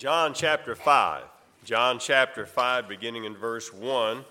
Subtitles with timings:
[0.00, 1.24] John chapter 5.
[1.62, 4.24] John chapter 5, beginning in verse 1.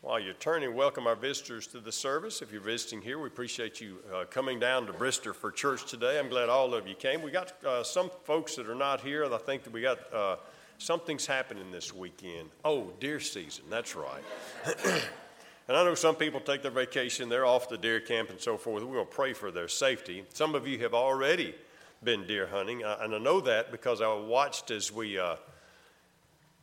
[0.00, 2.42] While you're turning, welcome our visitors to the service.
[2.42, 6.18] If you're visiting here, we appreciate you uh, coming down to Brister for church today.
[6.18, 7.22] I'm glad all of you came.
[7.22, 10.12] We got uh, some folks that are not here, and I think that we got
[10.12, 10.34] uh,
[10.78, 12.50] something's happening this weekend.
[12.64, 14.24] Oh, deer season, that's right.
[14.86, 18.56] and I know some people take their vacation, they're off the deer camp and so
[18.56, 18.82] forth.
[18.82, 20.24] We're going to pray for their safety.
[20.34, 21.54] Some of you have already
[22.02, 25.36] been deer hunting, and I know that because I watched as we uh,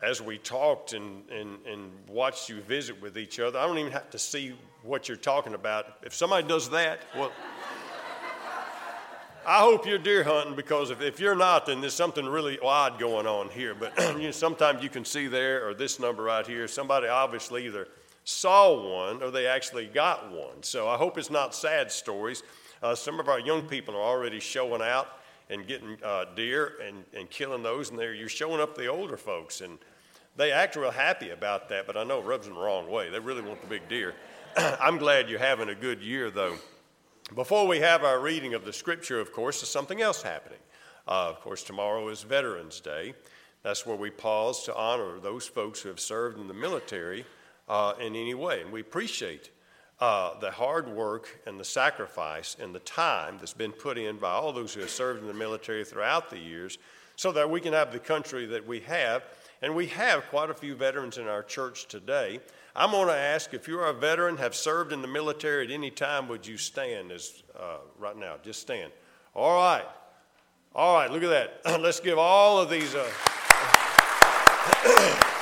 [0.02, 3.58] as we talked and, and, and watched you visit with each other.
[3.58, 5.98] I don't even have to see what you're talking about.
[6.04, 7.32] If somebody does that, well,
[9.46, 13.00] I hope you're deer hunting because if, if you're not, then there's something really odd
[13.00, 13.74] going on here.
[13.74, 17.66] But you know, sometimes you can see there or this number right here, somebody obviously
[17.66, 17.88] either
[18.24, 20.62] saw one or they actually got one.
[20.62, 22.44] So I hope it's not sad stories.
[22.84, 25.08] Uh, some of our young people are already showing out
[25.50, 29.62] and getting uh, deer and, and killing those, and you're showing up the older folks,
[29.62, 29.78] and
[30.36, 33.10] they act real happy about that, but I know it rubs them the wrong way.
[33.10, 34.14] They really want the big deer.
[34.58, 36.58] I'm glad you're having a good year, though.
[37.36, 40.60] Before we have our reading of the scripture, of course, there's something else happening.
[41.08, 43.14] Uh, of course, tomorrow is Veterans Day.
[43.64, 47.26] That's where we pause to honor those folks who have served in the military
[47.68, 49.50] uh, in any way, and we appreciate
[50.00, 54.32] uh, the hard work and the sacrifice and the time that's been put in by
[54.32, 56.78] all those who have served in the military throughout the years
[57.16, 59.24] so that we can have the country that we have.
[59.64, 62.40] And we have quite a few veterans in our church today.
[62.76, 65.90] I'm going to ask if you're a veteran, have served in the military at any
[65.90, 68.36] time, would you stand as uh, right now?
[68.44, 68.92] Just stand.
[69.34, 69.86] All right.
[70.76, 71.80] All right, look at that.
[71.82, 72.94] Let's give all of these.
[72.94, 73.10] Uh,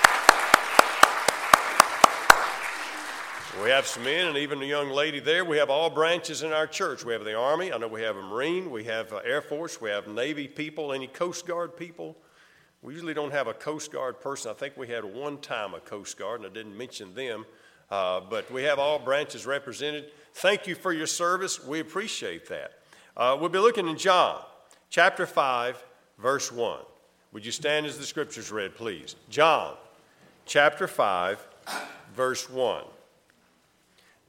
[3.66, 5.44] We have some men and even a young lady there.
[5.44, 7.04] We have all branches in our church.
[7.04, 7.74] We have the Army.
[7.74, 8.70] I know we have a Marine.
[8.70, 9.82] We have uh, Air Force.
[9.82, 10.94] We have Navy people.
[10.94, 12.16] Any Coast Guard people?
[12.84, 14.52] We usually don't have a Coast Guard person.
[14.52, 17.44] I think we had one time a Coast Guard, and I didn't mention them.
[17.90, 20.12] Uh, but we have all branches represented.
[20.36, 21.66] Thank you for your service.
[21.66, 22.74] We appreciate that.
[23.18, 24.44] Uh, we'll be looking in John
[24.92, 25.84] chapter 5,
[26.20, 26.82] verse 1.
[27.32, 29.16] Would you stand as the scriptures read, please?
[29.32, 29.74] John
[30.46, 31.48] chapter 5,
[32.14, 32.84] verse 1.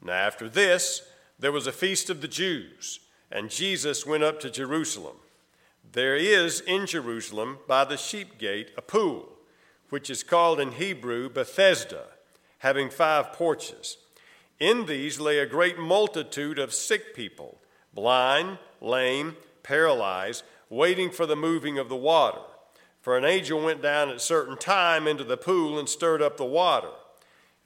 [0.07, 1.03] Now, after this,
[1.37, 3.01] there was a feast of the Jews,
[3.31, 5.17] and Jesus went up to Jerusalem.
[5.93, 9.29] There is in Jerusalem by the sheep gate a pool,
[9.91, 12.05] which is called in Hebrew Bethesda,
[12.59, 13.97] having five porches.
[14.61, 17.59] In these lay a great multitude of sick people,
[17.93, 22.43] blind, lame, paralyzed, waiting for the moving of the water.
[23.01, 26.37] For an angel went down at a certain time into the pool and stirred up
[26.37, 26.91] the water.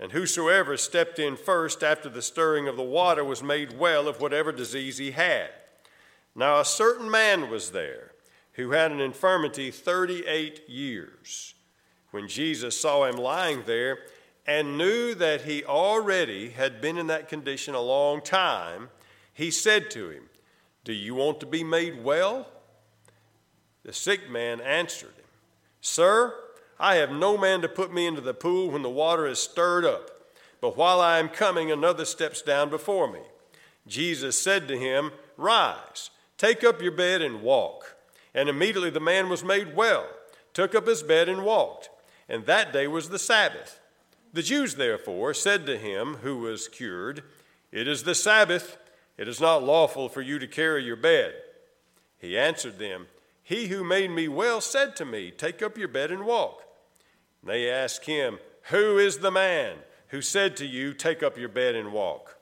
[0.01, 4.21] And whosoever stepped in first after the stirring of the water was made well of
[4.21, 5.51] whatever disease he had.
[6.35, 8.13] Now a certain man was there
[8.55, 11.55] who had an infirmity 38 years.
[12.13, 13.99] When Jesus saw him lying there
[14.47, 18.89] and knew that he already had been in that condition a long time,
[19.35, 20.25] he said to him,
[20.83, 22.49] Do you want to be made well?
[23.85, 25.25] The sick man answered him,
[25.81, 26.35] Sir,
[26.81, 29.85] I have no man to put me into the pool when the water is stirred
[29.85, 30.11] up.
[30.63, 33.21] But while I am coming, another steps down before me.
[33.87, 37.97] Jesus said to him, Rise, take up your bed and walk.
[38.35, 40.09] And immediately the man was made well,
[40.55, 41.91] took up his bed and walked.
[42.31, 43.79] And that day was the Sabbath.
[44.33, 47.25] The Jews, therefore, said to him who was cured,
[47.73, 48.79] It is the Sabbath.
[49.19, 51.35] It is not lawful for you to carry your bed.
[52.19, 53.09] He answered them,
[53.43, 56.63] He who made me well said to me, Take up your bed and walk.
[57.43, 59.77] They asked him, Who is the man
[60.09, 62.37] who said to you, Take up your bed and walk?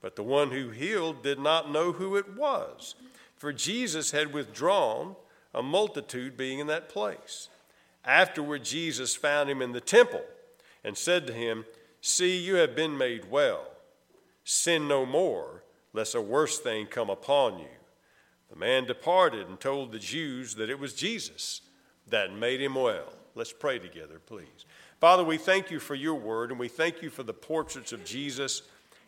[0.00, 2.94] But the one who healed did not know who it was,
[3.36, 5.16] for Jesus had withdrawn,
[5.54, 7.48] a multitude being in that place.
[8.04, 10.22] Afterward, Jesus found him in the temple
[10.84, 11.64] and said to him,
[12.00, 13.66] See, you have been made well.
[14.44, 17.66] Sin no more, lest a worse thing come upon you.
[18.50, 21.62] The man departed and told the Jews that it was Jesus
[22.06, 23.12] that made him well.
[23.36, 24.64] Let's pray together, please.
[24.98, 28.02] Father, we thank you for your word and we thank you for the portraits of
[28.02, 28.62] Jesus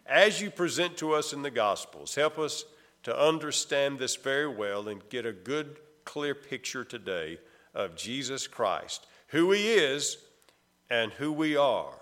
[0.05, 2.15] as you present to us in the Gospels.
[2.15, 2.67] Help us
[3.05, 7.39] to understand this very well and get a good, clear picture today
[7.75, 10.19] of Jesus Christ, who he is
[10.91, 11.95] and who we are,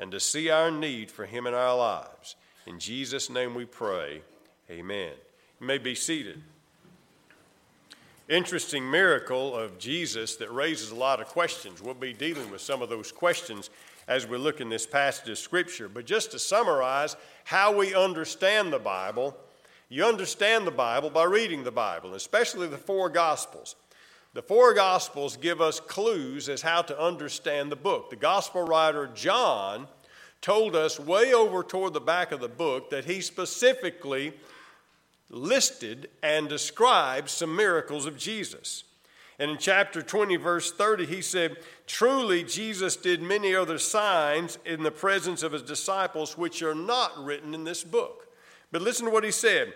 [0.00, 2.34] and to see our need for him in our lives.
[2.66, 4.22] In Jesus' name we pray.
[4.68, 5.12] Amen.
[5.60, 6.42] You may be seated
[8.28, 11.80] interesting miracle of Jesus that raises a lot of questions.
[11.80, 13.70] We'll be dealing with some of those questions
[14.06, 15.88] as we look in this passage of Scripture.
[15.88, 19.36] But just to summarize how we understand the Bible,
[19.88, 23.76] you understand the Bible by reading the Bible, especially the four Gospels.
[24.34, 28.10] The four Gospels give us clues as how to understand the book.
[28.10, 29.88] The Gospel writer John
[30.42, 34.34] told us way over toward the back of the book that he specifically
[35.30, 38.84] listed and described some miracles of Jesus.
[39.38, 44.82] And in chapter 20, verse 30, he said, Truly, Jesus did many other signs in
[44.82, 48.26] the presence of his disciples, which are not written in this book.
[48.72, 49.72] But listen to what he said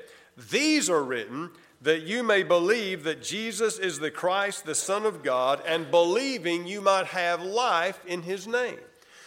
[0.51, 1.51] These are written
[1.81, 6.67] that you may believe that Jesus is the Christ, the Son of God, and believing
[6.67, 8.79] you might have life in his name.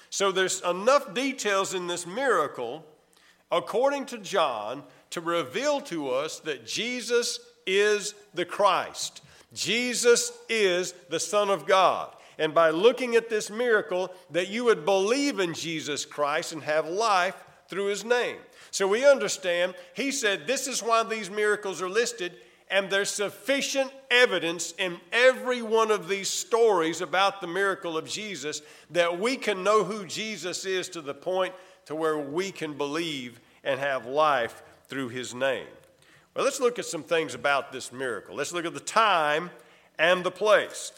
[0.10, 2.86] So there's enough details in this miracle,
[3.52, 9.22] according to John, to reveal to us that Jesus is the Christ.
[9.54, 12.14] Jesus is the Son of God.
[12.38, 16.88] And by looking at this miracle, that you would believe in Jesus Christ and have
[16.88, 17.36] life
[17.70, 18.38] through his name.
[18.72, 22.34] So we understand, he said, this is why these miracles are listed,
[22.70, 28.62] and there's sufficient evidence in every one of these stories about the miracle of Jesus
[28.90, 31.54] that we can know who Jesus is to the point
[31.86, 35.68] to where we can believe and have life through his name.
[36.36, 38.36] Well, let's look at some things about this miracle.
[38.36, 39.52] Let's look at the time
[39.98, 40.92] and the place.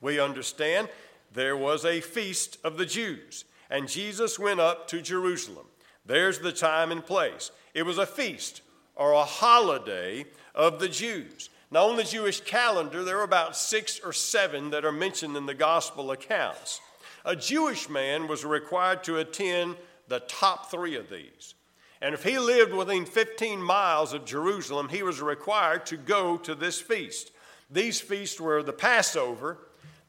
[0.00, 0.88] We understand
[1.32, 5.66] there was a feast of the Jews, and Jesus went up to Jerusalem.
[6.06, 7.50] There's the time and place.
[7.74, 8.62] It was a feast
[8.96, 11.50] or a holiday of the Jews.
[11.70, 15.46] Now, on the Jewish calendar, there are about six or seven that are mentioned in
[15.46, 16.80] the gospel accounts.
[17.24, 19.76] A Jewish man was required to attend
[20.08, 21.54] the top three of these.
[22.02, 26.54] And if he lived within 15 miles of Jerusalem, he was required to go to
[26.54, 27.30] this feast.
[27.70, 29.58] These feasts were the Passover,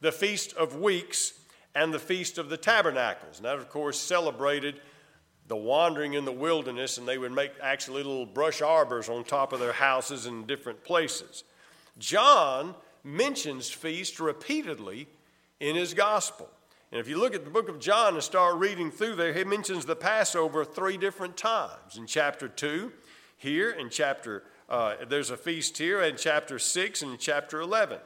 [0.00, 1.34] the Feast of Weeks,
[1.74, 3.38] and the Feast of the Tabernacles.
[3.38, 4.80] And that, of course, celebrated
[5.48, 9.52] the wandering in the wilderness, and they would make actually little brush arbors on top
[9.52, 11.44] of their houses in different places.
[11.98, 12.74] John
[13.04, 15.08] mentions feast repeatedly
[15.60, 16.48] in his gospel.
[16.92, 19.44] And if you look at the book of John and start reading through there, he
[19.44, 21.96] mentions the Passover three different times.
[21.96, 22.92] In chapter 2,
[23.38, 27.98] here, in chapter, uh, there's a feast here in chapter 6 and in chapter 11.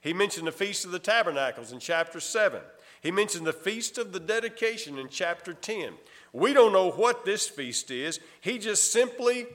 [0.00, 2.60] He mentioned the Feast of the Tabernacles in chapter 7.
[3.02, 5.94] He mentioned the Feast of the Dedication in chapter 10.
[6.32, 8.20] We don't know what this feast is.
[8.40, 9.46] He just simply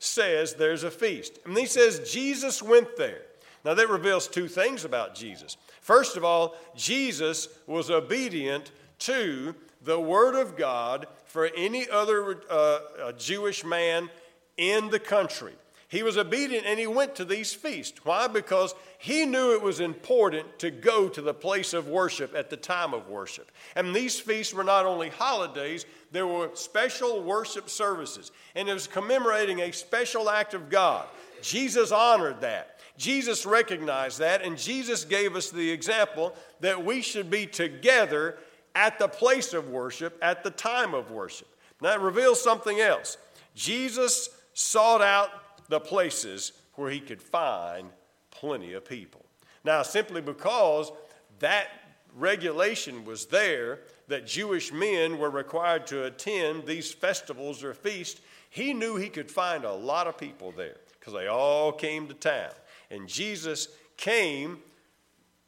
[0.00, 1.38] says there's a feast.
[1.46, 3.22] And he says Jesus went there.
[3.64, 5.56] Now, that reveals two things about Jesus.
[5.82, 8.70] First of all, Jesus was obedient
[9.00, 14.08] to the Word of God for any other uh, Jewish man
[14.56, 15.52] in the country.
[15.88, 18.02] He was obedient and he went to these feasts.
[18.04, 18.26] Why?
[18.26, 22.56] Because he knew it was important to go to the place of worship at the
[22.56, 23.50] time of worship.
[23.76, 28.32] And these feasts were not only holidays, there were special worship services.
[28.54, 31.08] And it was commemorating a special act of God.
[31.42, 32.71] Jesus honored that.
[33.02, 38.38] Jesus recognized that, and Jesus gave us the example that we should be together
[38.76, 41.48] at the place of worship, at the time of worship.
[41.80, 43.16] Now, that reveals something else.
[43.56, 45.30] Jesus sought out
[45.68, 47.88] the places where he could find
[48.30, 49.24] plenty of people.
[49.64, 50.92] Now, simply because
[51.40, 51.70] that
[52.16, 58.72] regulation was there that Jewish men were required to attend these festivals or feasts, he
[58.72, 62.52] knew he could find a lot of people there because they all came to town.
[62.92, 64.58] And Jesus came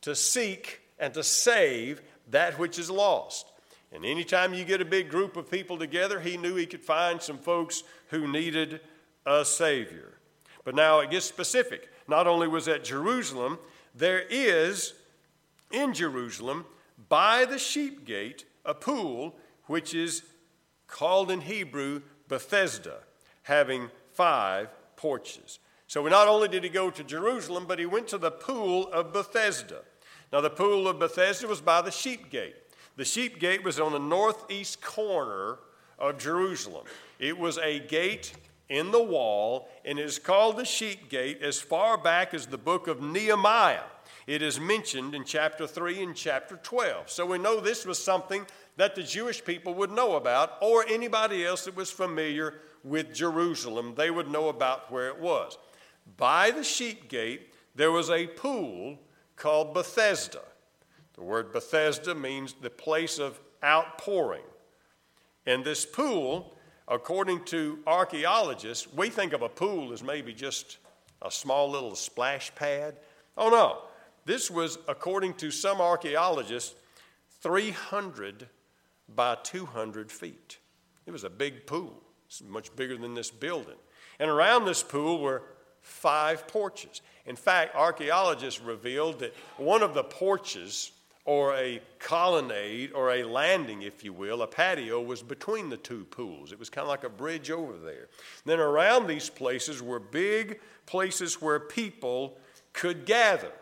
[0.01, 3.47] to seek and to save that which is lost.
[3.93, 7.23] And anytime you get a big group of people together, he knew he could find
[7.23, 8.81] some folks who needed
[9.27, 10.15] a Savior.
[10.65, 11.89] But now it gets specific.
[12.09, 13.59] Not only was at Jerusalem,
[13.95, 14.95] there is
[15.71, 16.65] in Jerusalem
[17.09, 19.37] by the sheep gate a pool
[19.67, 20.23] which is
[20.87, 22.99] called in Hebrew Bethesda,
[23.43, 25.59] having five porches.
[25.95, 29.13] So not only did he go to Jerusalem, but he went to the pool of
[29.13, 29.83] Bethesda.
[30.33, 32.57] Now, the pool of Bethesda was by the sheep gate.
[32.97, 35.59] The sheep gate was on the northeast corner
[35.97, 36.87] of Jerusalem.
[37.21, 38.33] It was a gate
[38.69, 42.89] in the wall and is called the sheep gate as far back as the book
[42.89, 43.85] of Nehemiah.
[44.27, 47.09] It is mentioned in chapter 3 and chapter 12.
[47.09, 48.45] So we know this was something
[48.79, 53.95] that the Jewish people would know about, or anybody else that was familiar with Jerusalem.
[53.97, 55.57] They would know about where it was.
[56.17, 58.99] By the sheep gate, there was a pool
[59.37, 60.43] called Bethesda.
[61.15, 64.43] The word Bethesda means the place of outpouring.
[65.47, 66.55] And this pool
[66.89, 70.79] according to archaeologists, we think of a pool as maybe just
[71.23, 72.97] a small little splash pad.
[73.37, 73.83] Oh no,
[74.25, 76.75] this was, according to some archaeologists,
[77.41, 78.49] 300
[79.15, 80.59] by 200 feet.
[81.07, 83.77] It was a big pool, it's much bigger than this building.
[84.19, 85.43] And around this pool were
[85.85, 87.03] five porches.
[87.27, 90.91] In fact, archaeologists revealed that one of the porches,
[91.25, 96.05] or a colonnade, or a landing, if you will, a patio, was between the two
[96.07, 96.53] pools.
[96.53, 98.09] It was kind of like a bridge over there.
[98.45, 102.39] Then around these places were big places where people
[102.73, 103.53] could gather.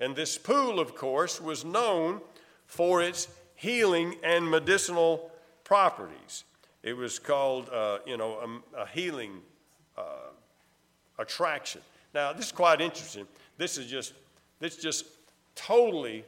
[0.00, 2.20] And this pool, of course, was known
[2.66, 5.30] for its healing and medicinal
[5.64, 6.44] properties.
[6.82, 9.42] It was called, uh, you know, a, a healing
[9.96, 10.30] uh,
[11.18, 11.80] attraction.
[12.14, 13.26] Now, this is quite interesting.
[13.56, 14.14] This is just,
[14.60, 15.04] this is just
[15.54, 16.24] totally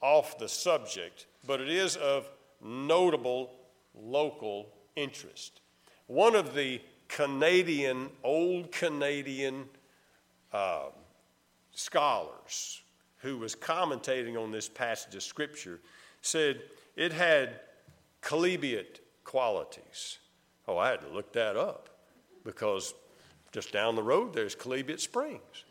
[0.00, 2.28] off the subject, but it is of
[2.62, 3.50] notable
[3.94, 5.60] local interest.
[6.06, 9.64] One of the Canadian, old Canadian
[10.52, 10.86] uh,
[11.72, 12.82] scholars
[13.18, 15.80] who was commentating on this passage of Scripture
[16.20, 16.60] said
[16.96, 17.60] it had
[18.22, 20.18] chalybeate qualities.
[20.66, 21.88] Oh, I had to look that up
[22.44, 22.94] because
[23.54, 25.64] just down the road there's chalybeate springs.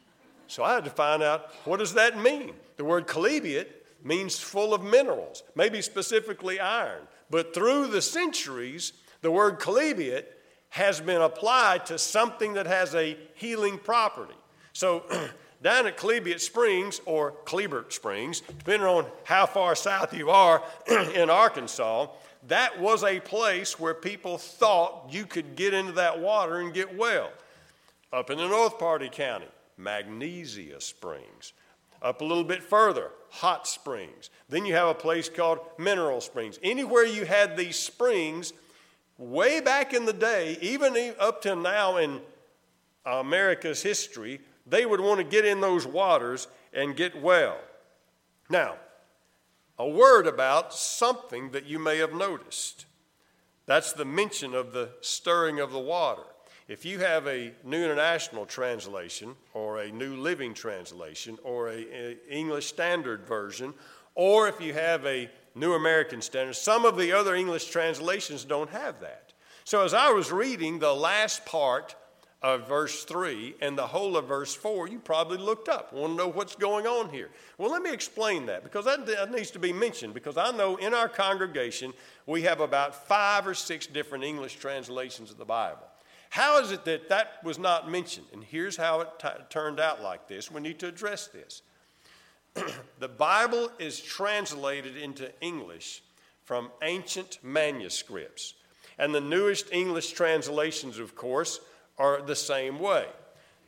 [0.47, 2.53] So I had to find out what does that mean?
[2.77, 3.67] The word chalybeate
[4.03, 7.07] means full of minerals, maybe specifically iron.
[7.29, 10.25] But through the centuries, the word chalybeate
[10.69, 14.33] has been applied to something that has a healing property.
[14.71, 15.03] So
[15.61, 20.63] down at Chalybeate Springs or Kleibert Springs, depending on how far south you are
[21.13, 22.07] in Arkansas,
[22.47, 26.97] that was a place where people thought you could get into that water and get
[26.97, 27.29] well.
[28.13, 31.53] Up in the North part Party County, Magnesia Springs.
[31.99, 34.29] Up a little bit further, Hot Springs.
[34.47, 36.59] Then you have a place called Mineral Springs.
[36.61, 38.53] Anywhere you had these springs,
[39.17, 42.21] way back in the day, even up till now in
[43.03, 47.57] America's history, they would want to get in those waters and get well.
[48.47, 48.75] Now,
[49.79, 52.85] a word about something that you may have noticed.
[53.65, 56.21] That's the mention of the stirring of the water.
[56.67, 62.67] If you have a New International Translation or a New Living Translation or a, English
[62.67, 63.73] Standard Version,
[64.15, 68.69] or if you have a New American Standard, some of the other English translations don't
[68.69, 69.33] have that.
[69.65, 71.95] So as I was reading the last part
[72.41, 76.17] of verse 3 and the whole of verse 4, you probably looked up, want to
[76.17, 77.29] know what's going on here.
[77.57, 80.93] Well, let me explain that because that needs to be mentioned because I know in
[80.93, 81.93] our congregation
[82.25, 85.87] we have about five or six different English translations of the Bible.
[86.33, 88.25] How is it that that was not mentioned?
[88.33, 90.49] And here's how it t- turned out like this.
[90.49, 91.61] We need to address this.
[92.99, 96.01] the Bible is translated into English
[96.43, 98.55] from ancient manuscripts.
[98.97, 101.59] And the newest English translations, of course,
[101.99, 103.05] are the same way.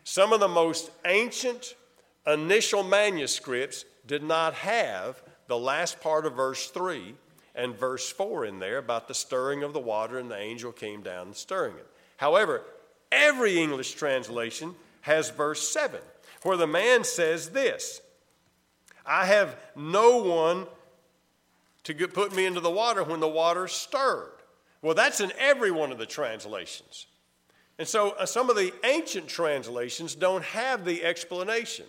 [0.04, 1.76] Some of the most ancient
[2.26, 7.14] initial manuscripts did not have the last part of verse 3
[7.54, 11.04] and verse 4 in there about the stirring of the water and the angel came
[11.04, 11.88] down and stirring it.
[12.18, 12.64] However,
[13.12, 16.00] every English translation has verse 7
[16.46, 18.02] where the man says this
[19.06, 20.68] I have no one
[21.84, 24.32] to put me into the water when the water stirred.
[24.82, 27.08] Well, that's in every one of the translations.
[27.78, 31.86] And so uh, some of the ancient translations don't have the explanation.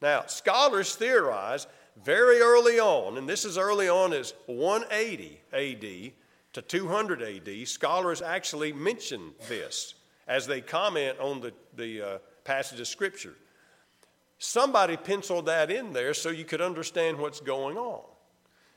[0.00, 1.66] Now, scholars theorize
[2.02, 6.12] very early on, and this is early on as 180 AD
[6.58, 9.94] to 200 AD, scholars actually mention this
[10.26, 13.34] as they comment on the, the uh, passage of Scripture.
[14.38, 18.02] Somebody penciled that in there so you could understand what's going on.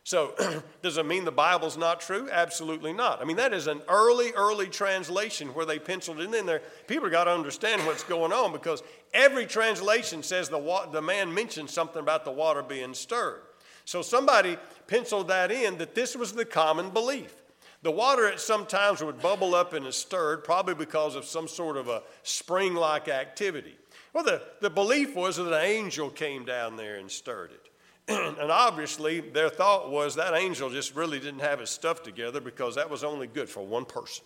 [0.03, 0.35] So,
[0.83, 2.29] does it mean the Bible's not true?
[2.31, 3.19] Absolutely not.
[3.19, 6.61] I mean, that is an early, early translation where they penciled it in there.
[6.88, 8.83] People got to understand what's going on because
[9.13, 13.41] every translation says the, wa- the man mentioned something about the water being stirred.
[13.85, 14.57] So, somebody
[14.88, 17.40] penciled that in that this was the common belief.
[17.83, 21.47] The water at some times would bubble up and is stirred, probably because of some
[21.47, 23.75] sort of a spring like activity.
[24.13, 27.69] Well, the, the belief was that an angel came down there and stirred it.
[28.39, 32.75] and obviously, their thought was that angel just really didn't have his stuff together because
[32.75, 34.25] that was only good for one person.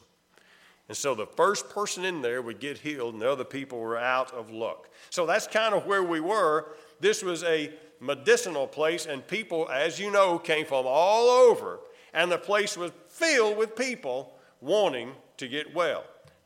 [0.87, 3.97] And so the first person in there would get healed, and the other people were
[3.97, 4.89] out of luck.
[5.09, 6.75] So that's kind of where we were.
[6.99, 11.79] This was a medicinal place, and people, as you know, came from all over,
[12.15, 16.03] and the place was filled with people wanting to get well.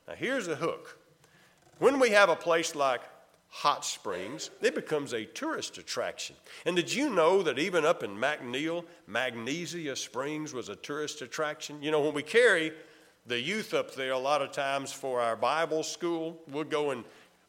[0.07, 0.97] Now, here's the hook.
[1.77, 3.01] When we have a place like
[3.47, 6.35] hot springs, it becomes a tourist attraction.
[6.65, 11.81] And did you know that even up in McNeil, Magnesia Springs was a tourist attraction?
[11.81, 12.73] You know, when we carry
[13.27, 17.05] the youth up there a lot of times for our Bible school, we'll go and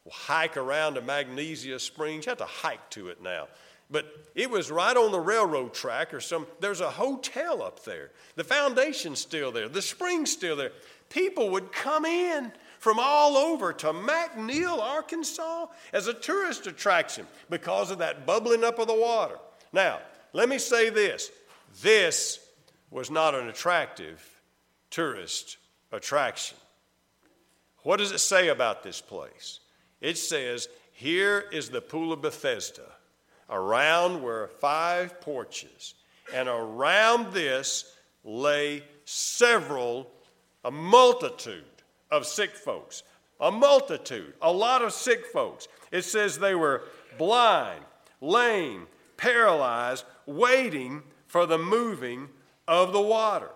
[0.09, 2.25] hike around to Magnesia Springs.
[2.25, 3.47] You have to hike to it now.
[3.91, 4.05] But
[4.35, 8.11] it was right on the railroad track or some, there's a hotel up there.
[8.35, 10.71] The foundation's still there, the spring's still there.
[11.09, 17.91] People would come in from all over to McNeil, Arkansas, as a tourist attraction because
[17.91, 19.37] of that bubbling up of the water.
[19.73, 19.99] Now,
[20.33, 21.29] let me say this
[21.81, 22.39] this
[22.89, 24.41] was not an attractive
[24.89, 25.57] tourist
[25.91, 26.57] attraction.
[27.83, 29.59] What does it say about this place?
[29.99, 32.83] It says, Here is the Pool of Bethesda.
[33.51, 35.95] Around were five porches,
[36.33, 40.09] and around this lay several,
[40.63, 41.65] a multitude
[42.09, 43.03] of sick folks.
[43.41, 45.67] A multitude, a lot of sick folks.
[45.91, 46.83] It says they were
[47.17, 47.83] blind,
[48.21, 52.29] lame, paralyzed, waiting for the moving
[52.67, 53.49] of the water.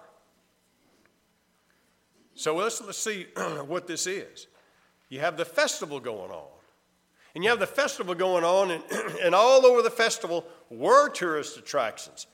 [2.34, 3.28] So let's, let's see
[3.68, 4.48] what this is.
[5.10, 6.55] You have the festival going on.
[7.36, 8.84] And you have the festival going on, and,
[9.22, 12.28] and all over the festival were tourist attractions.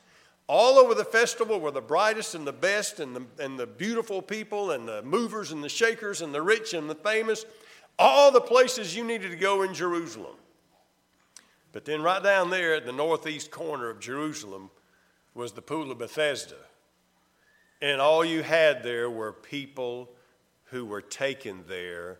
[0.47, 4.21] All over the festival were the brightest and the best, and the, and the beautiful
[4.21, 7.45] people, and the movers and the shakers, and the rich and the famous.
[7.97, 10.35] All the places you needed to go in Jerusalem.
[11.71, 14.69] But then, right down there at the northeast corner of Jerusalem
[15.33, 16.55] was the Pool of Bethesda.
[17.81, 20.11] And all you had there were people
[20.65, 22.19] who were taken there,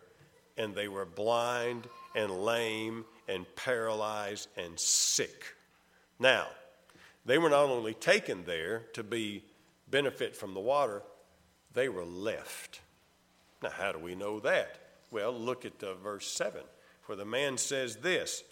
[0.57, 5.45] and they were blind and lame and paralyzed and sick.
[6.19, 6.47] Now,
[7.25, 9.43] they were not only taken there to be
[9.89, 11.03] benefit from the water,
[11.73, 12.81] they were left.
[13.61, 14.77] Now, how do we know that?
[15.11, 16.61] Well, look at uh, verse 7,
[17.05, 18.43] where the man says this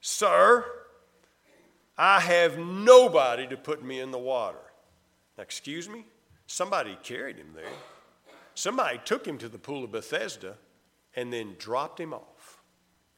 [0.00, 0.64] Sir,
[1.96, 4.58] I have nobody to put me in the water.
[5.36, 6.04] Now, excuse me?
[6.46, 7.64] Somebody carried him there.
[8.54, 10.56] Somebody took him to the pool of Bethesda
[11.14, 12.37] and then dropped him off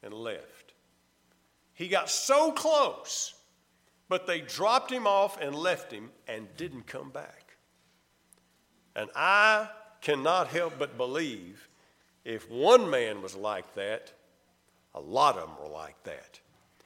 [0.02, 0.74] and left.
[1.74, 3.34] He got so close,
[4.08, 7.56] but they dropped him off and left him and didn't come back.
[8.94, 9.68] And I
[10.00, 11.68] cannot help but believe
[12.24, 14.12] if one man was like that,
[14.94, 16.40] a lot of them were like that.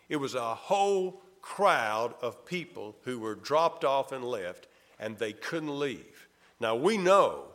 [0.08, 4.68] It was a whole crowd of people who were dropped off and left,
[4.98, 6.28] and they couldn't leave.
[6.60, 7.46] Now, we know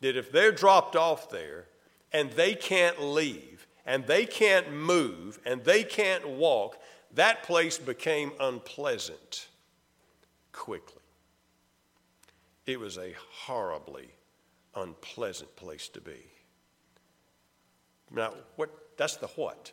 [0.00, 1.66] that if they're dropped off there
[2.12, 6.76] and they can't leave and they can't move and they can't walk,
[7.14, 9.48] that place became unpleasant
[10.52, 11.02] quickly.
[12.66, 14.08] It was a horribly
[14.74, 16.24] unpleasant place to be.
[18.10, 19.72] Now, what, that's the what.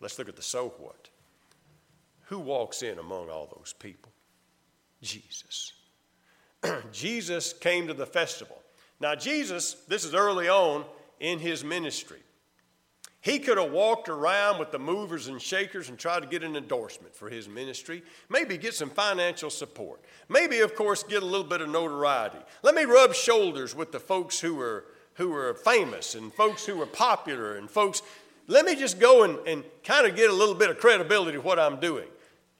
[0.00, 1.08] Let's look at the so what.
[2.26, 4.12] Who walks in among all those people?
[5.02, 5.72] Jesus.
[6.92, 8.60] Jesus came to the festival.
[9.00, 10.84] Now, Jesus, this is early on
[11.20, 12.20] in his ministry.
[13.20, 16.56] He could have walked around with the movers and shakers and tried to get an
[16.56, 21.46] endorsement for his ministry, maybe get some financial support, maybe, of course, get a little
[21.46, 22.38] bit of notoriety.
[22.62, 26.76] Let me rub shoulders with the folks who were, who were famous and folks who
[26.76, 28.02] were popular and folks.
[28.46, 31.42] Let me just go and, and kind of get a little bit of credibility to
[31.42, 32.06] what I'm doing.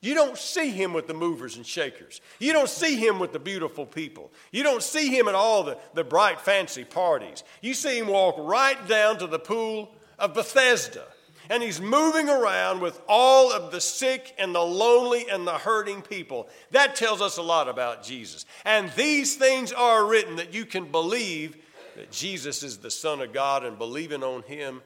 [0.01, 2.21] You don't see him with the movers and shakers.
[2.38, 4.31] You don't see him with the beautiful people.
[4.53, 7.42] You don't see him at all the, the bright, fancy parties.
[7.62, 11.04] You see him walk right down to the pool of Bethesda.
[11.50, 16.02] And he's moving around with all of the sick and the lonely and the hurting
[16.02, 16.48] people.
[16.72, 18.44] That tells us a lot about Jesus.
[18.66, 21.57] And these things are written that you can believe
[21.96, 24.83] that Jesus is the Son of God and believing on him,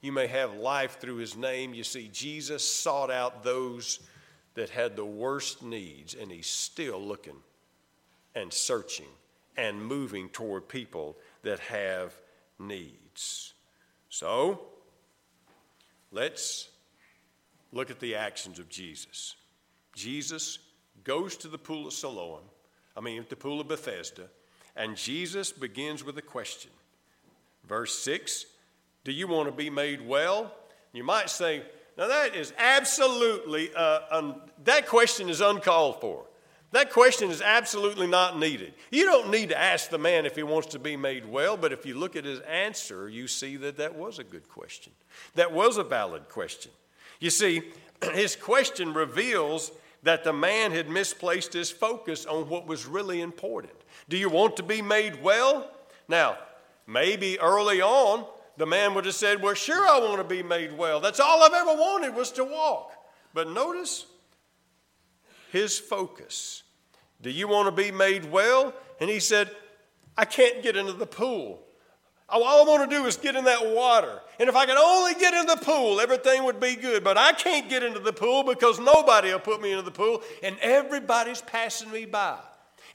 [0.00, 1.74] you may have life through his name.
[1.74, 4.00] You see, Jesus sought out those
[4.54, 7.36] that had the worst needs, and he's still looking
[8.34, 9.06] and searching
[9.56, 12.14] and moving toward people that have
[12.58, 13.54] needs.
[14.08, 14.62] So,
[16.10, 16.68] let's
[17.72, 19.34] look at the actions of Jesus.
[19.94, 20.58] Jesus
[21.04, 22.44] goes to the pool of Siloam,
[22.96, 24.28] I mean, the pool of Bethesda,
[24.74, 26.70] and Jesus begins with a question.
[27.66, 28.46] Verse 6
[29.04, 30.52] Do you want to be made well?
[30.92, 31.62] You might say,
[31.96, 36.26] now, that is absolutely, uh, un- that question is uncalled for.
[36.72, 38.74] That question is absolutely not needed.
[38.90, 41.72] You don't need to ask the man if he wants to be made well, but
[41.72, 44.92] if you look at his answer, you see that that was a good question.
[45.36, 46.72] That was a valid question.
[47.20, 47.62] You see,
[48.12, 49.70] his question reveals
[50.02, 53.74] that the man had misplaced his focus on what was really important.
[54.08, 55.70] Do you want to be made well?
[56.08, 56.36] Now,
[56.86, 58.24] maybe early on,
[58.56, 61.00] the man would have said, Well, sure, I want to be made well.
[61.00, 62.92] That's all I've ever wanted was to walk.
[63.34, 64.06] But notice
[65.52, 66.62] his focus.
[67.22, 68.74] Do you want to be made well?
[69.00, 69.50] And he said,
[70.16, 71.62] I can't get into the pool.
[72.28, 74.20] All I want to do is get in that water.
[74.40, 77.04] And if I could only get in the pool, everything would be good.
[77.04, 80.22] But I can't get into the pool because nobody will put me into the pool,
[80.42, 82.38] and everybody's passing me by.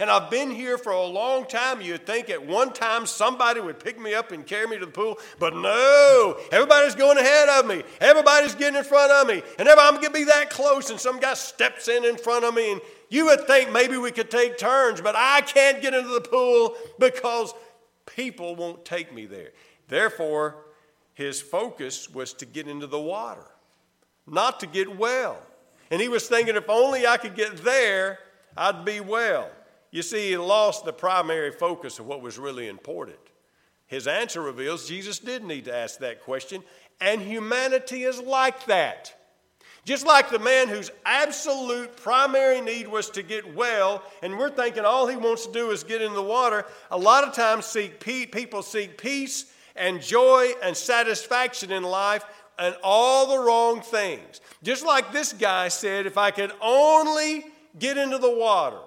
[0.02, 1.80] And I've been here for a long time.
[1.80, 4.92] You'd think at one time somebody would pick me up and carry me to the
[4.92, 6.40] pool, but no.
[6.52, 7.84] Everybody's going ahead of me.
[8.02, 9.44] Everybody's getting in front of me.
[9.60, 12.56] And I'm going to be that close, and some guy steps in in front of
[12.56, 16.10] me, and you would think maybe we could take turns, but I can't get into
[16.10, 17.54] the pool because
[18.08, 19.52] people won't take me there.
[19.88, 20.66] Therefore,
[21.14, 23.46] his focus was to get into the water,
[24.26, 25.38] not to get well.
[25.92, 28.18] And he was thinking, if only I could get there,
[28.58, 29.52] I'd be well.
[29.92, 33.20] You see, he lost the primary focus of what was really important.
[33.88, 36.64] His answer reveals Jesus did need to ask that question,
[37.02, 39.14] and humanity is like that.
[39.84, 44.86] Just like the man whose absolute primary need was to get well, and we're thinking
[44.86, 48.00] all he wants to do is get in the water, a lot of times seek
[48.00, 52.24] people seek peace and joy and satisfaction in life
[52.60, 54.40] and all the wrong things.
[54.62, 57.46] Just like this guy said, if I could only
[57.80, 58.78] get into the water.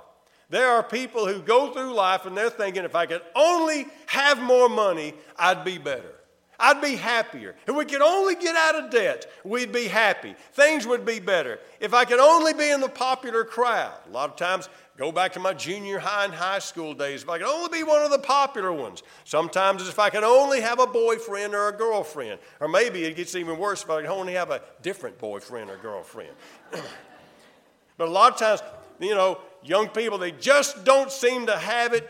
[0.50, 4.42] There are people who go through life and they're thinking, if I could only have
[4.42, 6.12] more money, I'd be better.
[6.58, 7.56] I'd be happier.
[7.66, 10.34] If we could only get out of debt, we'd be happy.
[10.52, 11.58] Things would be better.
[11.80, 13.98] If I could only be in the popular crowd.
[14.06, 17.24] A lot of times Go back to my junior high and high school days.
[17.24, 19.02] If I could only be one of the popular ones.
[19.24, 22.38] Sometimes it's if I could only have a boyfriend or a girlfriend.
[22.60, 25.78] Or maybe it gets even worse if I could only have a different boyfriend or
[25.78, 26.30] girlfriend.
[27.96, 28.62] but a lot of times,
[29.00, 32.08] you know, young people, they just don't seem to have it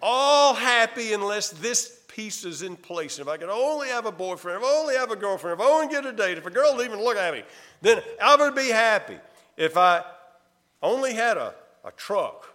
[0.00, 3.18] all happy unless this piece is in place.
[3.18, 5.66] And if I could only have a boyfriend, if I only have a girlfriend, if
[5.66, 7.42] I only get a date, if a girl would even look at me,
[7.80, 9.18] then I would be happy.
[9.56, 10.02] If I
[10.82, 12.54] only had a, a truck,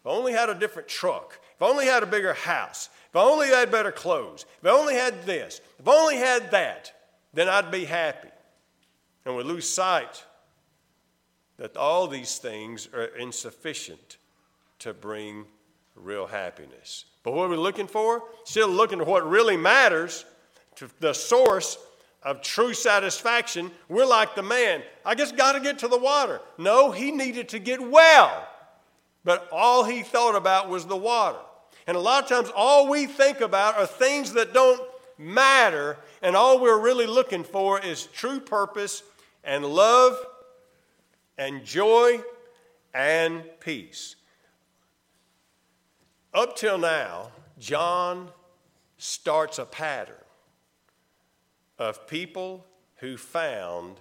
[0.00, 3.16] if I only had a different truck, if I only had a bigger house, if
[3.16, 6.92] I only had better clothes, if I only had this, if I only had that,
[7.34, 8.28] then I'd be happy.
[9.24, 10.24] And we lose sight
[11.62, 14.16] that all these things are insufficient
[14.80, 15.44] to bring
[15.94, 17.04] real happiness.
[17.22, 18.24] But what are we looking for?
[18.42, 20.24] Still looking for what really matters,
[20.74, 21.78] to the source
[22.24, 24.82] of true satisfaction, we're like the man.
[25.06, 26.40] I just got to get to the water.
[26.58, 28.48] No, he needed to get well.
[29.22, 31.38] But all he thought about was the water.
[31.86, 34.82] And a lot of times, all we think about are things that don't
[35.16, 39.04] matter, and all we're really looking for is true purpose
[39.44, 40.18] and love
[41.38, 42.20] and joy
[42.94, 44.16] and peace.
[46.34, 48.28] Up till now, John
[48.98, 50.14] starts a pattern
[51.78, 52.64] of people
[52.96, 53.96] who found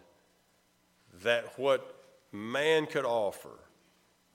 [1.23, 1.95] that what
[2.31, 3.59] man could offer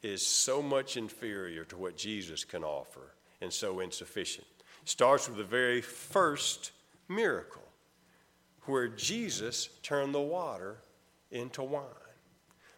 [0.03, 4.47] is so much inferior to what Jesus can offer and so insufficient.
[4.85, 6.73] Starts with the very first
[7.09, 7.63] miracle
[8.63, 10.77] where Jesus turned the water
[11.31, 12.06] into wine.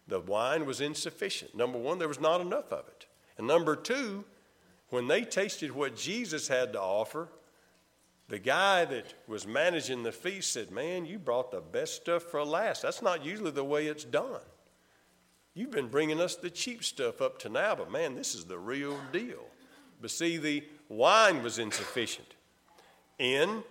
[0.09, 1.55] The wine was insufficient.
[1.55, 3.05] Number one, there was not enough of it.
[3.37, 4.25] And number two,
[4.89, 7.29] when they tasted what Jesus had to offer,
[8.27, 12.43] the guy that was managing the feast said, Man, you brought the best stuff for
[12.43, 12.81] last.
[12.81, 14.41] That's not usually the way it's done.
[15.53, 18.57] You've been bringing us the cheap stuff up to now, but man, this is the
[18.57, 19.45] real deal.
[20.01, 22.33] But see, the wine was insufficient.
[23.19, 23.63] In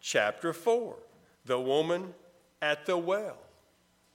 [0.00, 0.96] chapter 4,
[1.44, 2.14] the woman
[2.60, 3.38] at the well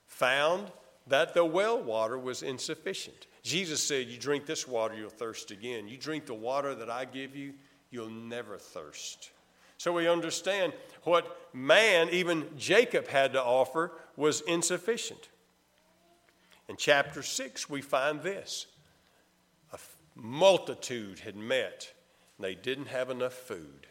[0.05, 0.71] found
[1.07, 3.27] that the well water was insufficient.
[3.43, 5.87] Jesus said, You drink this water, you'll thirst again.
[5.87, 7.53] You drink the water that I give you,
[7.89, 9.31] you'll never thirst.
[9.77, 15.29] So we understand what man, even Jacob, had to offer was insufficient.
[16.69, 18.67] In chapter 6, we find this
[19.73, 19.79] a
[20.15, 21.91] multitude had met,
[22.37, 23.87] and they didn't have enough food.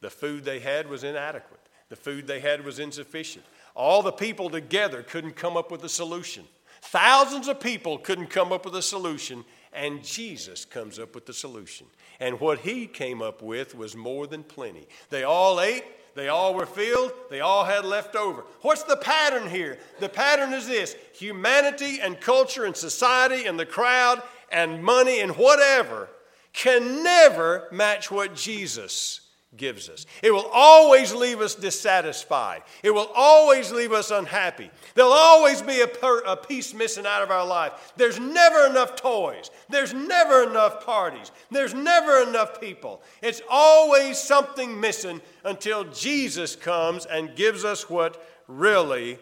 [0.00, 3.44] The food they had was inadequate, the food they had was insufficient.
[3.76, 6.44] All the people together couldn't come up with a solution.
[6.80, 11.34] Thousands of people couldn't come up with a solution, and Jesus comes up with the
[11.34, 11.86] solution.
[12.18, 14.88] And what he came up with was more than plenty.
[15.10, 15.84] They all ate,
[16.14, 18.44] they all were filled, they all had left over.
[18.62, 19.78] What's the pattern here?
[20.00, 25.36] The pattern is this humanity and culture and society and the crowd and money and
[25.36, 26.08] whatever
[26.54, 29.20] can never match what Jesus
[29.54, 30.06] gives us.
[30.22, 32.62] It will always leave us dissatisfied.
[32.82, 34.70] It will always leave us unhappy.
[34.94, 37.92] There'll always be a, per, a, piece missing out of our life.
[37.96, 39.50] There's never enough toys.
[39.68, 41.30] There's never enough parties.
[41.50, 43.02] There's never enough people.
[43.22, 49.18] It's always something missing until Jesus comes and gives us what really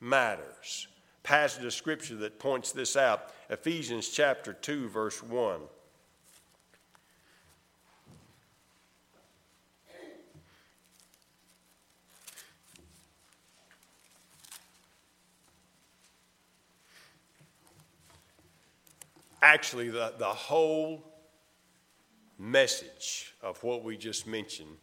[0.00, 0.88] matters.
[1.22, 5.60] Passage of scripture that points this out Ephesians chapter 2, verse 1.
[19.42, 21.04] Actually, the, the whole
[22.38, 24.76] message of what we just mentioned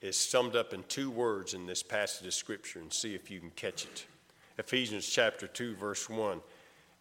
[0.00, 3.40] is summed up in two words in this passage of Scripture and see if you
[3.40, 4.06] can catch it.
[4.58, 6.40] Ephesians chapter 2, verse 1.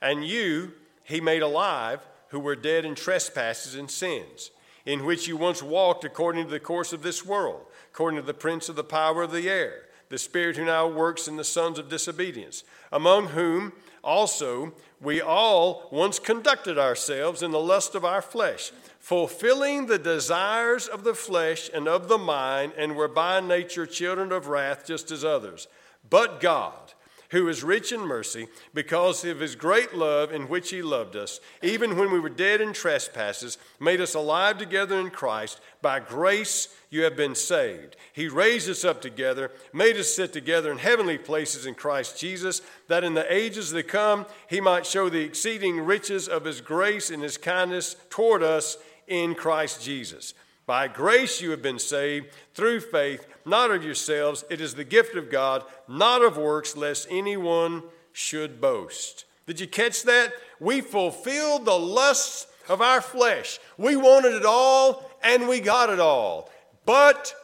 [0.02, 4.52] And you he made alive who were dead in trespasses and sins,
[4.86, 7.62] in which you once walked according to the course of this world,
[7.94, 11.28] according to the prince of the power of the air, the spirit who now works
[11.28, 13.72] in the sons of disobedience, among whom
[14.06, 20.88] also we all once conducted ourselves in the lust of our flesh, fulfilling the desires
[20.88, 25.12] of the flesh and of the mind, and were by nature children of wrath, just
[25.12, 25.68] as others.
[26.10, 26.85] But God,
[27.32, 31.40] who is rich in mercy, because of his great love in which he loved us,
[31.62, 35.60] even when we were dead in trespasses, made us alive together in Christ.
[35.82, 37.96] By grace you have been saved.
[38.14, 42.62] He raised us up together, made us sit together in heavenly places in Christ Jesus,
[42.88, 47.10] that in the ages to come he might show the exceeding riches of his grace
[47.10, 50.34] and his kindness toward us in Christ Jesus.
[50.66, 54.44] By grace you have been saved through faith, not of yourselves.
[54.50, 59.26] It is the gift of God, not of works, lest anyone should boast.
[59.46, 60.34] Did you catch that?
[60.60, 63.60] We fulfilled the lusts of our flesh.
[63.78, 66.50] We wanted it all and we got it all.
[66.86, 67.36] But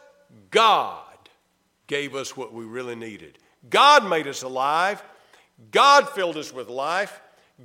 [0.50, 1.04] God
[1.86, 3.38] gave us what we really needed.
[3.70, 5.02] God made us alive.
[5.70, 7.20] God filled us with life.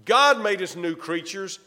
[0.05, 1.59] God made us new creatures.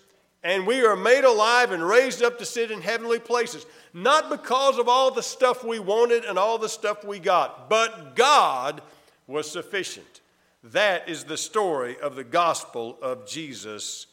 [0.43, 4.79] And we are made alive and raised up to sit in heavenly places not because
[4.79, 8.83] of all the stuff we wanted and all the stuff we got, but God
[9.27, 10.21] was sufficient.
[10.63, 14.07] That is the story of the gospel of Jesus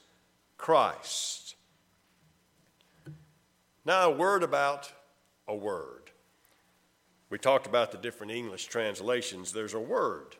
[0.57, 1.55] Christ.
[3.85, 4.91] Now, a word about
[5.47, 6.11] a word.
[7.29, 9.51] We talked about the different English translations.
[9.51, 10.35] There's a word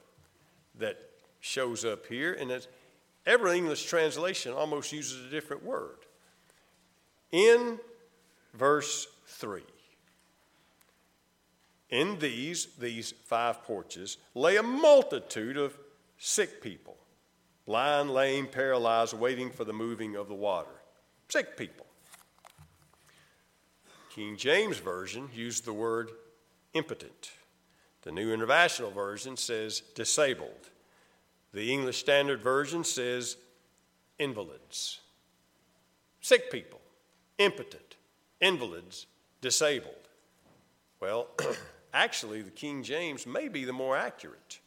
[0.76, 0.98] that
[1.40, 2.52] shows up here, and
[3.28, 5.98] every English translation almost uses a different word.
[7.32, 7.78] In
[8.54, 9.62] verse 3.
[11.90, 15.78] In these, these five porches, lay a multitude of
[16.18, 16.98] sick people,
[17.66, 20.82] blind, lame, paralyzed, waiting for the moving of the water.
[21.30, 21.86] Sick people.
[24.14, 26.10] King James Version used the word
[26.74, 27.32] impotent.
[28.02, 30.70] The New International Version says disabled.
[31.54, 33.38] The English Standard Version says
[34.20, 35.00] invalids.
[36.22, 36.82] Sick people,
[37.38, 37.96] impotent,
[38.42, 39.08] invalids,
[39.42, 39.94] disabled.
[41.00, 41.28] Well,
[41.94, 44.60] actually, the King James may be the more accurate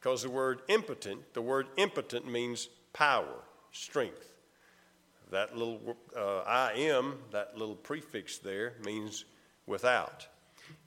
[0.00, 3.42] because the word impotent, the word impotent means power,
[3.72, 4.34] strength.
[5.30, 9.24] That little uh, I am, that little prefix there, means
[9.66, 10.26] without.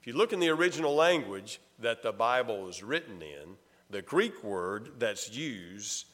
[0.00, 3.56] If you look in the original language that the Bible was written in,
[3.92, 6.06] the Greek word that's used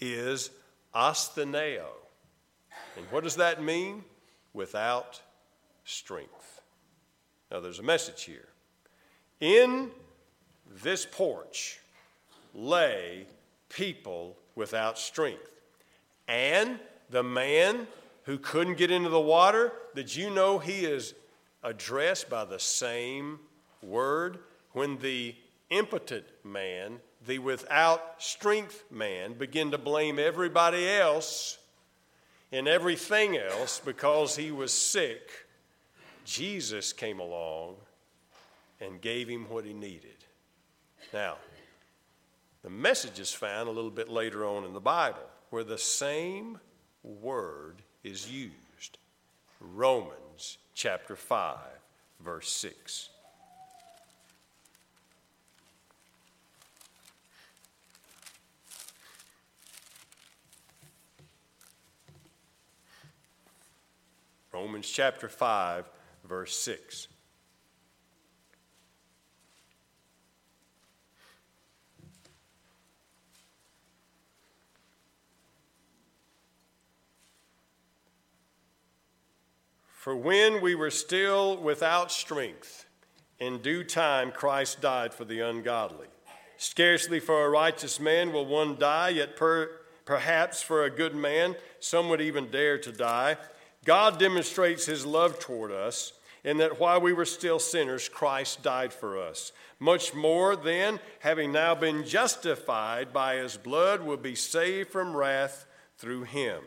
[0.00, 0.50] is
[0.94, 1.86] astheneo.
[2.96, 4.04] And what does that mean?
[4.52, 5.22] Without
[5.84, 6.60] strength.
[7.50, 8.48] Now, there's a message here.
[9.40, 9.90] In
[10.82, 11.78] this porch
[12.52, 13.26] lay
[13.68, 15.50] people without strength.
[16.26, 17.86] And the man
[18.24, 21.14] who couldn't get into the water, did you know he is
[21.62, 23.38] addressed by the same
[23.82, 24.38] word?
[24.72, 25.36] When the
[25.76, 31.58] impotent man, the without strength man, began to blame everybody else
[32.52, 35.30] and everything else because he was sick,
[36.24, 37.76] Jesus came along
[38.80, 40.16] and gave him what he needed.
[41.12, 41.36] Now,
[42.62, 46.58] the message is found a little bit later on in the Bible where the same
[47.02, 48.98] word is used.
[49.60, 51.58] Romans chapter 5,
[52.20, 53.10] verse 6.
[64.54, 65.90] Romans chapter 5,
[66.22, 67.08] verse 6.
[79.90, 82.86] For when we were still without strength,
[83.40, 86.06] in due time Christ died for the ungodly.
[86.58, 89.68] Scarcely for a righteous man will one die, yet per,
[90.04, 93.36] perhaps for a good man some would even dare to die.
[93.84, 98.92] God demonstrates his love toward us in that while we were still sinners, Christ died
[98.92, 99.52] for us.
[99.78, 105.66] Much more, then, having now been justified by his blood, will be saved from wrath
[105.96, 106.62] through him.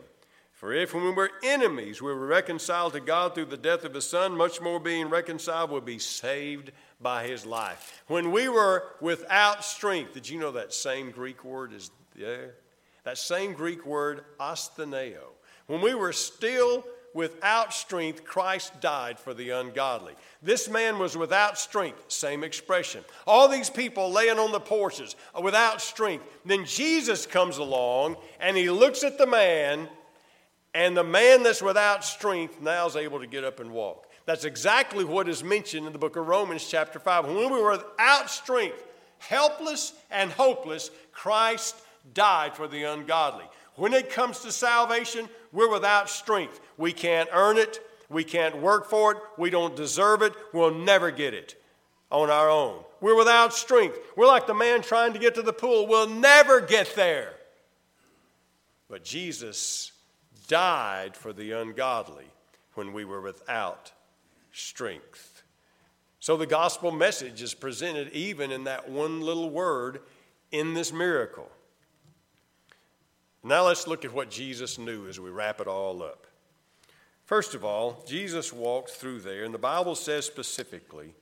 [0.52, 3.94] For if when we were enemies, we were reconciled to God through the death of
[3.94, 8.02] his Son, much more being reconciled will be saved by his life.
[8.08, 12.56] When we were without strength, did you know that same Greek word is there?
[13.04, 15.28] That same Greek word, astheneo.
[15.68, 20.14] When we were still without strength, Christ died for the ungodly.
[20.42, 23.04] This man was without strength, same expression.
[23.26, 26.24] All these people laying on the porches uh, without strength.
[26.44, 29.88] Then Jesus comes along and he looks at the man,
[30.74, 34.06] and the man that's without strength now is able to get up and walk.
[34.26, 37.26] That's exactly what is mentioned in the book of Romans, chapter 5.
[37.26, 38.84] When we were without strength,
[39.18, 41.76] helpless and hopeless, Christ
[42.14, 43.44] died for the ungodly.
[43.78, 46.60] When it comes to salvation, we're without strength.
[46.76, 47.80] We can't earn it.
[48.10, 49.18] We can't work for it.
[49.36, 50.32] We don't deserve it.
[50.52, 51.62] We'll never get it
[52.10, 52.82] on our own.
[53.00, 53.98] We're without strength.
[54.16, 55.86] We're like the man trying to get to the pool.
[55.86, 57.34] We'll never get there.
[58.88, 59.92] But Jesus
[60.48, 62.26] died for the ungodly
[62.74, 63.92] when we were without
[64.52, 65.44] strength.
[66.18, 70.00] So the gospel message is presented even in that one little word
[70.50, 71.48] in this miracle.
[73.48, 76.26] Now let's look at what Jesus knew as we wrap it all up.
[77.24, 81.14] First of all, Jesus walked through there, and the Bible says specifically,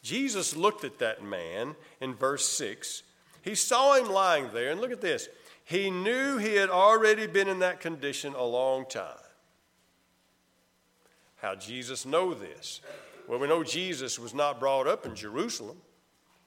[0.00, 3.02] Jesus looked at that man in verse 6.
[3.42, 5.28] He saw him lying there, and look at this.
[5.64, 9.18] He knew he had already been in that condition a long time.
[11.36, 12.80] How Jesus know this?
[13.26, 15.78] Well, we know Jesus was not brought up in Jerusalem.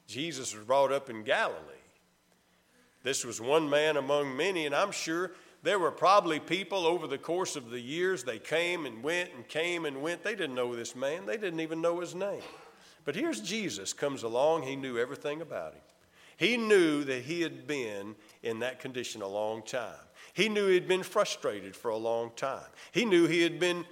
[0.08, 1.85] Jesus was brought up in Galilee.
[3.06, 5.30] This was one man among many, and I'm sure
[5.62, 9.48] there were probably people over the course of the years, they came and went and
[9.48, 10.24] came and went.
[10.24, 12.42] They didn't know this man, they didn't even know his name.
[13.04, 15.82] But here's Jesus comes along, he knew everything about him.
[16.38, 19.94] He knew that he had been in that condition a long time.
[20.34, 22.66] He knew he had been frustrated for a long time.
[22.92, 23.86] He knew he had been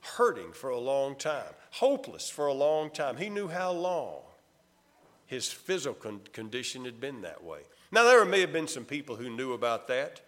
[0.00, 3.16] hurting for a long time, hopeless for a long time.
[3.16, 4.22] He knew how long
[5.26, 7.60] his physical condition had been that way.
[7.92, 10.20] Now, there may have been some people who knew about that.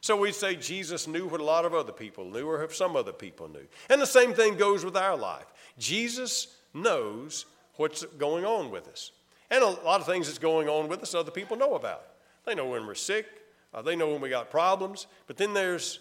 [0.00, 3.12] So we say Jesus knew what a lot of other people knew, or some other
[3.12, 3.66] people knew.
[3.88, 5.46] And the same thing goes with our life.
[5.78, 7.46] Jesus knows
[7.76, 9.12] what's going on with us.
[9.50, 12.02] And a lot of things that's going on with us, other people know about.
[12.44, 13.26] They know when we're sick,
[13.72, 16.00] uh, they know when we got problems, but then there's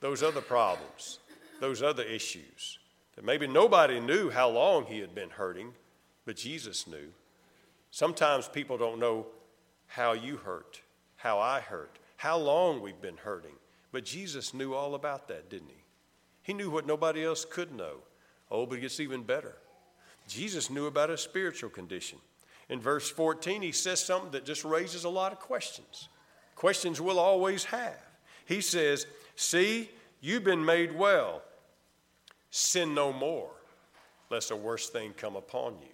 [0.00, 1.18] those other problems,
[1.60, 2.78] those other issues
[3.16, 5.72] that maybe nobody knew how long he had been hurting,
[6.24, 7.12] but Jesus knew.
[7.90, 9.26] Sometimes people don't know
[9.94, 10.80] how you hurt,
[11.16, 13.52] how I hurt, how long we've been hurting.
[13.92, 15.84] But Jesus knew all about that, didn't he?
[16.42, 17.96] He knew what nobody else could know.
[18.50, 19.54] Oh, but it gets even better.
[20.26, 22.18] Jesus knew about his spiritual condition.
[22.70, 26.08] In verse 14, he says something that just raises a lot of questions.
[26.54, 28.00] Questions we'll always have.
[28.46, 29.90] He says, See,
[30.22, 31.42] you've been made well.
[32.50, 33.50] Sin no more,
[34.30, 35.91] lest a worse thing come upon you.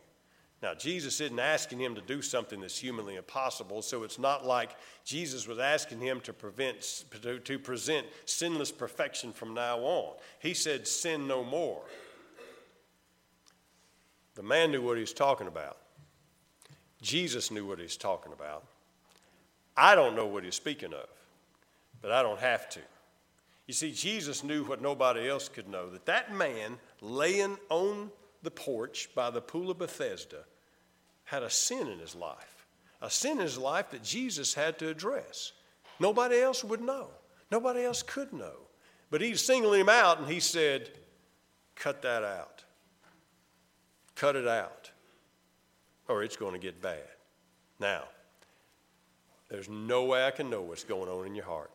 [0.60, 4.74] Now, Jesus isn't asking him to do something that's humanly impossible, so it's not like
[5.04, 7.04] Jesus was asking him to, prevent,
[7.44, 10.16] to, present sinless perfection from now on.
[10.40, 11.82] He said, Sin no more.
[14.34, 15.78] The man knew what he was talking about.
[17.02, 18.64] Jesus knew what he was talking about.
[19.76, 21.06] I don't know what he's speaking of,
[22.02, 22.80] but I don't have to.
[23.68, 28.10] You see, Jesus knew what nobody else could know that that man laying on
[28.42, 30.44] the porch by the pool of Bethesda
[31.24, 32.66] had a sin in his life,
[33.02, 35.52] a sin in his life that Jesus had to address.
[36.00, 37.08] Nobody else would know,
[37.50, 38.54] nobody else could know.
[39.10, 40.90] But he's singled him out and he said,
[41.74, 42.64] Cut that out.
[44.14, 44.90] Cut it out,
[46.08, 47.06] or it's going to get bad.
[47.78, 48.02] Now,
[49.48, 51.70] there's no way I can know what's going on in your heart,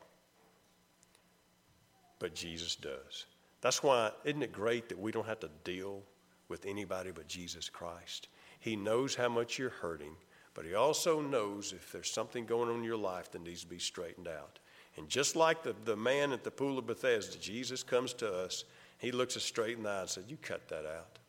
[2.19, 3.26] but Jesus does.
[3.62, 6.04] That's why, isn't it great that we don't have to deal
[6.50, 8.28] with anybody but Jesus Christ.
[8.60, 10.16] He knows how much you're hurting,
[10.54, 13.68] but He also knows if there's something going on in your life that needs to
[13.68, 14.60] be straightened out.
[14.98, 18.64] And just like the, the man at the pool of Bethesda, Jesus comes to us,
[19.00, 21.20] He looks us straight in the eye and said, You cut that out,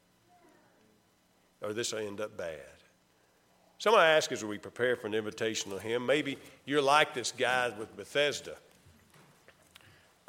[1.62, 2.60] or this will end up bad.
[3.78, 7.32] So I ask as we prepare for an invitation to Him, maybe you're like this
[7.32, 8.56] guy with Bethesda.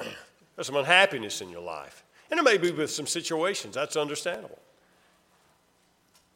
[0.00, 2.04] There's some unhappiness in your life.
[2.30, 4.58] And it may be with some situations, that's understandable.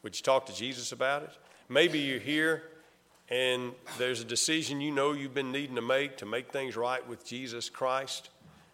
[0.03, 1.31] Would you talk to Jesus about it?
[1.69, 2.63] Maybe you're here
[3.29, 7.07] and there's a decision you know you've been needing to make to make things right
[7.07, 8.29] with Jesus Christ.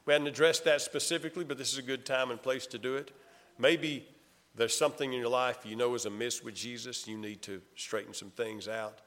[0.05, 2.95] We hadn't addressed that specifically, but this is a good time and place to do
[2.95, 3.11] it.
[3.59, 4.07] Maybe
[4.55, 7.07] there's something in your life you know is amiss with Jesus.
[7.07, 8.99] You need to straighten some things out.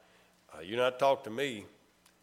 [0.53, 1.65] Uh, you're not talk to me,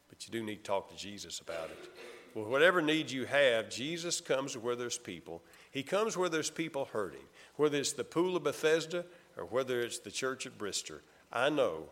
[0.09, 1.90] but you do need to talk to Jesus about it.
[2.34, 5.42] Well, whatever need you have, Jesus comes where there's people.
[5.70, 7.24] He comes where there's people hurting.
[7.57, 9.05] Whether it's the pool of Bethesda
[9.39, 11.01] or whether it's the church at Brister,
[11.32, 11.91] I know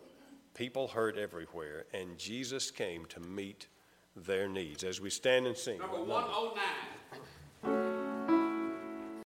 [0.55, 3.69] people hurt everywhere, and Jesus came to meet
[4.17, 4.83] their needs.
[4.83, 5.79] As we stand and sing.
[5.79, 6.63] Number 109.